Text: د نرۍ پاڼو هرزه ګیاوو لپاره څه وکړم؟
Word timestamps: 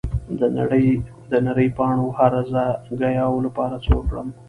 د 1.31 1.35
نرۍ 1.45 1.67
پاڼو 1.77 2.07
هرزه 2.17 2.65
ګیاوو 3.01 3.43
لپاره 3.47 3.75
څه 3.85 3.91
وکړم؟ 3.97 4.27